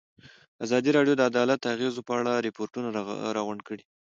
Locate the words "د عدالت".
1.17-1.59